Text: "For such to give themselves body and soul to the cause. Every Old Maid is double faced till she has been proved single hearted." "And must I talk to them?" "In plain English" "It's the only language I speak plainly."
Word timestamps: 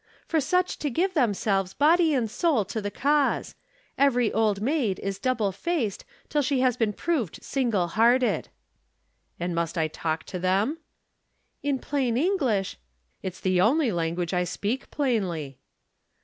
"For 0.27 0.41
such 0.41 0.79
to 0.79 0.89
give 0.89 1.13
themselves 1.13 1.75
body 1.75 2.15
and 2.15 2.27
soul 2.27 2.65
to 2.65 2.81
the 2.81 2.89
cause. 2.89 3.53
Every 3.99 4.33
Old 4.33 4.59
Maid 4.59 4.97
is 4.97 5.19
double 5.19 5.51
faced 5.51 6.05
till 6.27 6.41
she 6.41 6.61
has 6.61 6.75
been 6.75 6.91
proved 6.91 7.43
single 7.43 7.89
hearted." 7.89 8.49
"And 9.39 9.53
must 9.53 9.77
I 9.77 9.87
talk 9.87 10.23
to 10.23 10.39
them?" 10.39 10.79
"In 11.61 11.77
plain 11.77 12.17
English" 12.17 12.77
"It's 13.21 13.39
the 13.39 13.61
only 13.61 13.91
language 13.91 14.33
I 14.33 14.43
speak 14.43 14.89
plainly." 14.89 15.59